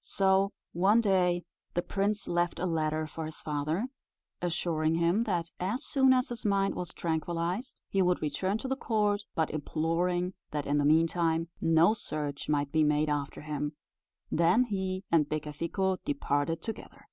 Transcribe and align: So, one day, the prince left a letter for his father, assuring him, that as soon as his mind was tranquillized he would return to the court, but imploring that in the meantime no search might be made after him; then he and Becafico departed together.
So, 0.00 0.50
one 0.72 1.02
day, 1.02 1.44
the 1.74 1.82
prince 1.82 2.26
left 2.26 2.58
a 2.58 2.64
letter 2.64 3.06
for 3.06 3.26
his 3.26 3.42
father, 3.42 3.88
assuring 4.40 4.94
him, 4.94 5.24
that 5.24 5.50
as 5.60 5.84
soon 5.84 6.14
as 6.14 6.30
his 6.30 6.42
mind 6.46 6.74
was 6.74 6.90
tranquillized 6.94 7.76
he 7.90 8.00
would 8.00 8.22
return 8.22 8.56
to 8.56 8.66
the 8.66 8.78
court, 8.78 9.24
but 9.34 9.50
imploring 9.50 10.32
that 10.52 10.64
in 10.66 10.78
the 10.78 10.86
meantime 10.86 11.48
no 11.60 11.92
search 11.92 12.48
might 12.48 12.72
be 12.72 12.82
made 12.82 13.10
after 13.10 13.42
him; 13.42 13.76
then 14.32 14.64
he 14.64 15.04
and 15.12 15.28
Becafico 15.28 15.98
departed 16.06 16.62
together. 16.62 17.06